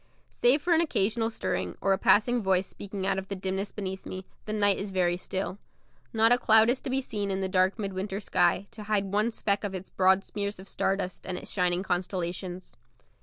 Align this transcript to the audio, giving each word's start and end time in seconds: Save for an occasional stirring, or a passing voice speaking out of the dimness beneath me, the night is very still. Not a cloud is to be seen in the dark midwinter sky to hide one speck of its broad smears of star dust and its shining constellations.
Save 0.31 0.63
for 0.63 0.73
an 0.73 0.81
occasional 0.81 1.29
stirring, 1.29 1.77
or 1.79 1.93
a 1.93 1.97
passing 1.99 2.41
voice 2.41 2.65
speaking 2.65 3.05
out 3.05 3.19
of 3.19 3.27
the 3.27 3.35
dimness 3.35 3.71
beneath 3.71 4.03
me, 4.03 4.25
the 4.45 4.51
night 4.53 4.79
is 4.79 4.89
very 4.89 5.15
still. 5.15 5.59
Not 6.11 6.31
a 6.31 6.39
cloud 6.39 6.71
is 6.71 6.81
to 6.81 6.89
be 6.89 7.01
seen 7.01 7.29
in 7.29 7.41
the 7.41 7.47
dark 7.47 7.77
midwinter 7.77 8.19
sky 8.19 8.65
to 8.71 8.85
hide 8.85 9.11
one 9.13 9.29
speck 9.29 9.63
of 9.63 9.75
its 9.75 9.91
broad 9.91 10.23
smears 10.23 10.59
of 10.59 10.67
star 10.67 10.95
dust 10.97 11.27
and 11.27 11.37
its 11.37 11.51
shining 11.51 11.83
constellations. 11.83 12.75